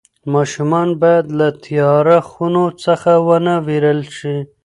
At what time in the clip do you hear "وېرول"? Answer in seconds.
3.67-4.01